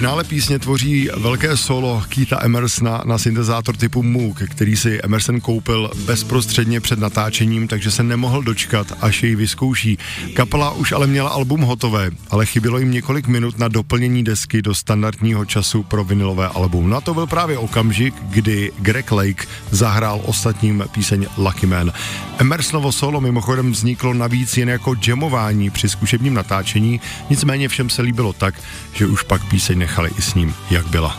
[0.00, 5.90] Finále písně tvoří velké solo Keita Emersona na syntezátor typu Moog, který si Emerson koupil
[6.06, 9.98] bezprostředně před natáčením, takže se nemohl dočkat, až jej vyzkouší.
[10.34, 14.74] Kapela už ale měla album hotové, ale chybělo jim několik minut na doplnění desky do
[14.74, 16.90] standardního času pro vinilové album.
[16.90, 21.92] No a to byl právě okamžik, kdy Greg Lake zahrál ostatním píseň Lucky Man.
[22.38, 28.32] Emersonovo solo mimochodem vzniklo navíc jen jako jamování při zkušebním natáčení, nicméně všem se líbilo
[28.32, 28.54] tak,
[28.92, 31.16] že už pak píseň nechali i s ním, jak byla.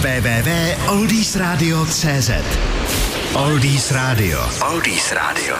[0.00, 2.30] www.oldiesradio.cz
[3.34, 4.40] Oldies Radio.
[4.72, 5.56] Oldies Radio.